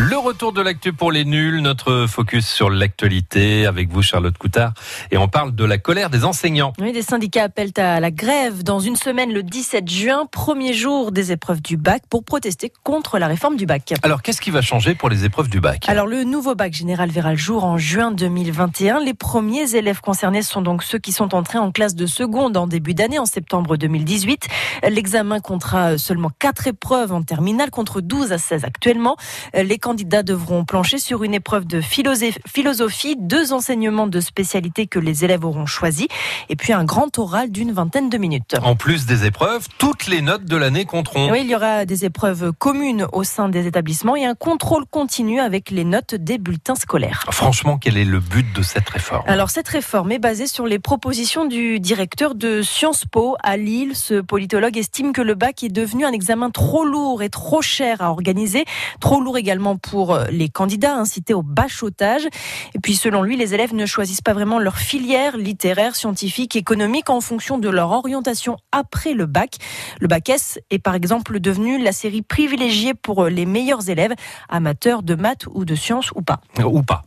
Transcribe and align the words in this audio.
Le 0.00 0.16
retour 0.16 0.52
de 0.52 0.62
l'actu 0.62 0.92
pour 0.92 1.10
les 1.10 1.24
nuls, 1.24 1.60
notre 1.60 2.06
focus 2.06 2.46
sur 2.46 2.70
l'actualité 2.70 3.66
avec 3.66 3.90
vous 3.90 4.00
Charlotte 4.00 4.38
Coutard 4.38 4.72
et 5.10 5.18
on 5.18 5.26
parle 5.26 5.56
de 5.56 5.64
la 5.64 5.76
colère 5.76 6.08
des 6.08 6.24
enseignants. 6.24 6.72
Oui, 6.78 6.92
des 6.92 7.02
syndicats 7.02 7.42
appellent 7.42 7.72
à 7.76 7.98
la 7.98 8.12
grève 8.12 8.62
dans 8.62 8.78
une 8.78 8.94
semaine 8.94 9.32
le 9.32 9.42
17 9.42 9.90
juin, 9.90 10.26
premier 10.30 10.72
jour 10.72 11.10
des 11.10 11.32
épreuves 11.32 11.60
du 11.60 11.76
bac 11.76 12.04
pour 12.08 12.22
protester 12.22 12.72
contre 12.84 13.18
la 13.18 13.26
réforme 13.26 13.56
du 13.56 13.66
bac. 13.66 13.92
Alors 14.04 14.22
qu'est-ce 14.22 14.40
qui 14.40 14.52
va 14.52 14.62
changer 14.62 14.94
pour 14.94 15.08
les 15.08 15.24
épreuves 15.24 15.48
du 15.48 15.58
bac? 15.58 15.88
Alors 15.88 16.06
le 16.06 16.22
nouveau 16.22 16.54
bac 16.54 16.72
général 16.74 17.10
verra 17.10 17.32
le 17.32 17.36
jour 17.36 17.64
en 17.64 17.76
juin 17.76 18.12
2021. 18.12 19.00
Les 19.00 19.14
premiers 19.14 19.74
élèves 19.74 20.00
concernés 20.00 20.42
sont 20.42 20.62
donc 20.62 20.84
ceux 20.84 20.98
qui 20.98 21.10
sont 21.10 21.34
entrés 21.34 21.58
en 21.58 21.72
classe 21.72 21.96
de 21.96 22.06
seconde 22.06 22.56
en 22.56 22.68
début 22.68 22.94
d'année 22.94 23.18
en 23.18 23.26
septembre 23.26 23.76
2018. 23.76 24.46
L'examen 24.90 25.40
comptera 25.40 25.98
seulement 25.98 26.30
4 26.38 26.68
épreuves 26.68 27.12
en 27.12 27.24
terminale 27.24 27.72
contre 27.72 28.00
12 28.00 28.30
à 28.30 28.38
16 28.38 28.64
actuellement. 28.64 29.16
Les 29.54 29.78
candidats 29.88 30.22
devront 30.22 30.66
plancher 30.66 30.98
sur 30.98 31.24
une 31.24 31.32
épreuve 31.32 31.66
de 31.66 31.80
philosophie, 31.80 33.16
deux 33.18 33.54
enseignements 33.54 34.06
de 34.06 34.20
spécialité 34.20 34.86
que 34.86 34.98
les 34.98 35.24
élèves 35.24 35.46
auront 35.46 35.64
choisis, 35.64 36.08
et 36.50 36.56
puis 36.56 36.74
un 36.74 36.84
grand 36.84 37.18
oral 37.18 37.50
d'une 37.50 37.72
vingtaine 37.72 38.10
de 38.10 38.18
minutes. 38.18 38.54
En 38.62 38.76
plus 38.76 39.06
des 39.06 39.24
épreuves, 39.24 39.66
toutes 39.78 40.06
les 40.06 40.20
notes 40.20 40.44
de 40.44 40.56
l'année 40.58 40.84
compteront. 40.84 41.30
Oui, 41.30 41.40
il 41.42 41.48
y 41.48 41.54
aura 41.54 41.86
des 41.86 42.04
épreuves 42.04 42.52
communes 42.52 43.06
au 43.14 43.24
sein 43.24 43.48
des 43.48 43.66
établissements 43.66 44.14
et 44.14 44.26
un 44.26 44.34
contrôle 44.34 44.84
continu 44.84 45.40
avec 45.40 45.70
les 45.70 45.84
notes 45.84 46.14
des 46.14 46.36
bulletins 46.36 46.74
scolaires. 46.74 47.24
Franchement, 47.30 47.78
quel 47.78 47.96
est 47.96 48.04
le 48.04 48.20
but 48.20 48.54
de 48.54 48.60
cette 48.60 48.90
réforme? 48.90 49.22
Alors, 49.26 49.48
cette 49.48 49.68
réforme 49.68 50.12
est 50.12 50.18
basée 50.18 50.48
sur 50.48 50.66
les 50.66 50.78
propositions 50.78 51.46
du 51.46 51.80
directeur 51.80 52.34
de 52.34 52.60
Sciences 52.60 53.06
Po 53.10 53.38
à 53.42 53.56
Lille. 53.56 53.96
Ce 53.96 54.20
politologue 54.20 54.76
estime 54.76 55.14
que 55.14 55.22
le 55.22 55.34
bac 55.34 55.62
est 55.62 55.70
devenu 55.70 56.04
un 56.04 56.12
examen 56.12 56.50
trop 56.50 56.84
lourd 56.84 57.22
et 57.22 57.30
trop 57.30 57.62
cher 57.62 58.02
à 58.02 58.10
organiser, 58.10 58.66
trop 59.00 59.22
lourd 59.22 59.38
également 59.38 59.77
pour 59.78 60.14
euh, 60.14 60.26
les 60.30 60.48
candidats 60.48 60.96
incités 60.96 61.34
au 61.34 61.42
bachotage. 61.42 62.26
Et 62.74 62.78
puis 62.80 62.94
selon 62.94 63.22
lui, 63.22 63.36
les 63.36 63.54
élèves 63.54 63.74
ne 63.74 63.86
choisissent 63.86 64.20
pas 64.20 64.32
vraiment 64.32 64.58
leur 64.58 64.78
filière 64.78 65.36
littéraire, 65.36 65.96
scientifique, 65.96 66.56
économique 66.56 67.10
en 67.10 67.20
fonction 67.20 67.58
de 67.58 67.68
leur 67.68 67.90
orientation 67.92 68.56
après 68.72 69.14
le 69.14 69.26
bac. 69.26 69.56
Le 70.00 70.08
bac 70.08 70.28
S 70.28 70.58
est 70.70 70.78
par 70.78 70.94
exemple 70.94 71.40
devenu 71.40 71.82
la 71.82 71.92
série 71.92 72.22
privilégiée 72.22 72.94
pour 72.94 73.26
les 73.26 73.46
meilleurs 73.46 73.88
élèves, 73.88 74.12
amateurs 74.48 75.02
de 75.02 75.14
maths 75.14 75.46
ou 75.52 75.64
de 75.64 75.74
sciences 75.74 76.10
ou 76.14 76.22
pas. 76.22 76.40
Ou 76.64 76.82
pas. 76.82 77.04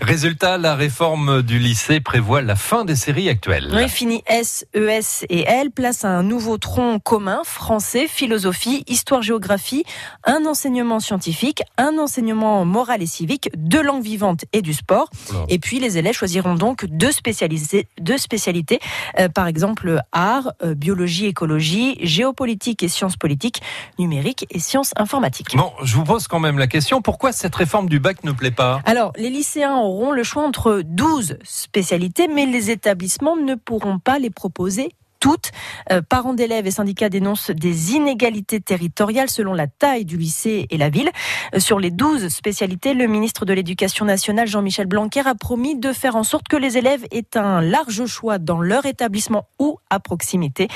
Résultat, 0.00 0.58
la 0.58 0.74
réforme 0.74 1.42
du 1.42 1.58
lycée 1.58 2.00
prévoit 2.00 2.42
la 2.42 2.56
fin 2.56 2.84
des 2.84 2.96
séries 2.96 3.28
actuelles. 3.28 3.70
Oui, 3.72 3.88
fini 3.88 4.22
S, 4.26 4.66
ES 4.74 5.26
et 5.28 5.44
L, 5.46 5.70
place 5.70 6.04
un 6.04 6.22
nouveau 6.22 6.58
tronc 6.58 6.98
commun, 7.00 7.40
français, 7.44 8.06
philosophie, 8.08 8.84
histoire-géographie, 8.86 9.84
un 10.24 10.44
enseignement 10.46 11.00
scientifique, 11.00 11.62
un 11.76 11.98
enseignement 11.98 12.13
moral 12.22 13.02
et 13.02 13.06
civique, 13.06 13.50
deux 13.56 13.82
langues 13.82 14.02
vivantes 14.02 14.44
et 14.52 14.62
du 14.62 14.74
sport. 14.74 15.08
Et 15.48 15.58
puis 15.58 15.80
les 15.80 15.98
élèves 15.98 16.14
choisiront 16.14 16.54
donc 16.54 16.84
deux 16.86 17.12
spécialités, 17.12 17.88
deux 18.00 18.18
spécialités 18.18 18.80
euh, 19.18 19.28
par 19.28 19.46
exemple 19.46 20.00
art, 20.12 20.52
euh, 20.62 20.74
biologie, 20.74 21.26
écologie, 21.26 21.96
géopolitique 22.00 22.82
et 22.82 22.88
sciences 22.88 23.16
politiques, 23.16 23.62
numérique 23.98 24.46
et 24.50 24.58
sciences 24.58 24.92
informatiques. 24.96 25.56
Bon, 25.56 25.72
je 25.82 25.94
vous 25.96 26.04
pose 26.04 26.28
quand 26.28 26.40
même 26.40 26.58
la 26.58 26.66
question, 26.66 27.02
pourquoi 27.02 27.32
cette 27.32 27.54
réforme 27.54 27.88
du 27.88 28.00
bac 28.00 28.24
ne 28.24 28.32
plaît 28.32 28.50
pas? 28.50 28.80
Alors, 28.84 29.12
les 29.16 29.30
lycéens 29.30 29.76
auront 29.76 30.12
le 30.12 30.22
choix 30.22 30.44
entre 30.44 30.82
12 30.84 31.38
spécialités, 31.44 32.28
mais 32.28 32.46
les 32.46 32.70
établissements 32.70 33.36
ne 33.36 33.54
pourront 33.54 33.98
pas 33.98 34.18
les 34.18 34.30
proposer 34.30 34.90
toutes. 35.24 35.52
Euh, 35.90 36.02
parents 36.06 36.34
d'élèves 36.34 36.66
et 36.66 36.70
syndicats 36.70 37.08
dénoncent 37.08 37.50
des 37.50 37.92
inégalités 37.92 38.60
territoriales 38.60 39.30
selon 39.30 39.54
la 39.54 39.66
taille 39.66 40.04
du 40.04 40.18
lycée 40.18 40.66
et 40.68 40.76
la 40.76 40.90
ville. 40.90 41.08
Euh, 41.54 41.60
sur 41.60 41.80
les 41.80 41.90
12 41.90 42.28
spécialités, 42.28 42.92
le 42.92 43.06
ministre 43.06 43.46
de 43.46 43.54
l'Éducation 43.54 44.04
nationale, 44.04 44.46
Jean-Michel 44.46 44.86
Blanquer, 44.86 45.22
a 45.26 45.34
promis 45.34 45.76
de 45.78 45.94
faire 45.94 46.16
en 46.16 46.24
sorte 46.24 46.46
que 46.46 46.58
les 46.58 46.76
élèves 46.76 47.06
aient 47.10 47.38
un 47.38 47.62
large 47.62 48.04
choix 48.04 48.36
dans 48.36 48.60
leur 48.60 48.84
établissement 48.84 49.48
ou 49.58 49.78
à 49.88 49.98
proximité. 49.98 50.68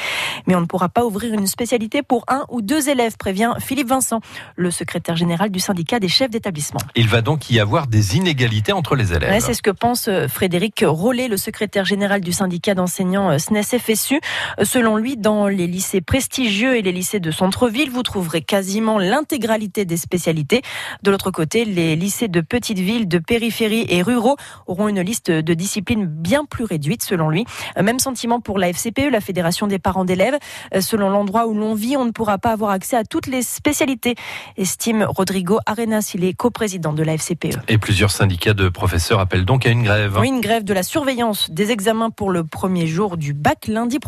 Mais 0.46 0.54
on 0.54 0.62
ne 0.62 0.66
pourra 0.66 0.88
pas 0.88 1.04
ouvrir 1.04 1.34
une 1.34 1.46
spécialité 1.46 2.02
pour 2.02 2.24
un 2.28 2.46
ou 2.48 2.62
deux 2.62 2.88
élèves, 2.88 3.18
prévient 3.18 3.52
Philippe 3.58 3.88
Vincent, 3.88 4.22
le 4.56 4.70
secrétaire 4.70 5.16
général 5.16 5.50
du 5.50 5.60
syndicat 5.60 6.00
des 6.00 6.08
chefs 6.08 6.30
d'établissement. 6.30 6.80
Il 6.94 7.08
va 7.08 7.20
donc 7.20 7.50
y 7.50 7.60
avoir 7.60 7.86
des 7.86 8.16
inégalités 8.16 8.72
entre 8.72 8.96
les 8.96 9.12
élèves. 9.12 9.44
c'est 9.44 9.52
ce 9.52 9.60
que 9.60 9.70
pense 9.70 10.08
euh, 10.08 10.26
Frédéric 10.26 10.82
Rollet, 10.86 11.28
le 11.28 11.36
secrétaire 11.36 11.84
général 11.84 12.22
du 12.22 12.32
syndicat 12.32 12.74
d'enseignants 12.74 13.38
SNES-FSU. 13.38 14.20
Selon 14.62 14.96
lui, 14.96 15.16
dans 15.16 15.46
les 15.46 15.66
lycées 15.66 16.00
prestigieux 16.00 16.76
et 16.76 16.82
les 16.82 16.92
lycées 16.92 17.20
de 17.20 17.30
centre-ville, 17.30 17.90
vous 17.90 18.02
trouverez 18.02 18.42
quasiment 18.42 18.98
l'intégralité 18.98 19.84
des 19.84 19.96
spécialités. 19.96 20.62
De 21.02 21.10
l'autre 21.10 21.30
côté, 21.30 21.64
les 21.64 21.96
lycées 21.96 22.28
de 22.28 22.40
petites 22.40 22.78
villes, 22.78 23.08
de 23.08 23.18
périphérie 23.18 23.86
et 23.88 24.02
ruraux 24.02 24.36
auront 24.66 24.88
une 24.88 25.00
liste 25.00 25.30
de 25.30 25.54
disciplines 25.54 26.06
bien 26.06 26.44
plus 26.44 26.64
réduite, 26.64 27.02
selon 27.02 27.30
lui. 27.30 27.44
Même 27.80 27.98
sentiment 27.98 28.40
pour 28.40 28.58
la 28.58 28.72
FCPE, 28.72 29.10
la 29.10 29.20
Fédération 29.20 29.66
des 29.66 29.78
parents 29.78 30.04
d'élèves. 30.04 30.38
Selon 30.80 31.10
l'endroit 31.10 31.46
où 31.46 31.54
l'on 31.54 31.74
vit, 31.74 31.96
on 31.96 32.04
ne 32.04 32.10
pourra 32.10 32.38
pas 32.38 32.52
avoir 32.52 32.70
accès 32.70 32.96
à 32.96 33.04
toutes 33.04 33.26
les 33.26 33.42
spécialités, 33.42 34.14
estime 34.56 35.04
Rodrigo 35.08 35.58
Arenas. 35.66 36.12
Il 36.14 36.24
est 36.24 36.34
coprésident 36.34 36.92
de 36.92 37.02
la 37.02 37.14
FCPE. 37.14 37.58
Et 37.68 37.78
plusieurs 37.78 38.10
syndicats 38.10 38.54
de 38.54 38.68
professeurs 38.68 39.20
appellent 39.20 39.44
donc 39.44 39.66
à 39.66 39.70
une 39.70 39.82
grève. 39.82 40.16
Oui, 40.20 40.28
une 40.28 40.40
grève 40.40 40.64
de 40.64 40.72
la 40.72 40.82
surveillance 40.82 41.50
des 41.50 41.70
examens 41.70 42.10
pour 42.10 42.30
le 42.30 42.44
premier 42.44 42.86
jour 42.86 43.16
du 43.16 43.32
bac 43.32 43.66
lundi 43.66 43.98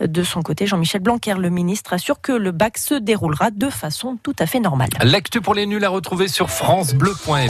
De 0.00 0.22
son 0.22 0.42
côté, 0.42 0.66
Jean-Michel 0.66 1.00
Blanquer, 1.00 1.34
le 1.34 1.50
ministre, 1.50 1.92
assure 1.92 2.20
que 2.20 2.32
le 2.32 2.52
bac 2.52 2.78
se 2.78 2.94
déroulera 2.94 3.50
de 3.50 3.70
façon 3.70 4.18
tout 4.22 4.34
à 4.38 4.46
fait 4.46 4.60
normale. 4.60 4.90
L'actu 5.02 5.40
pour 5.40 5.54
les 5.54 5.66
nuls 5.66 5.84
à 5.84 5.88
retrouver 5.88 6.28
sur 6.28 6.50
francebleu.fr. 6.50 7.38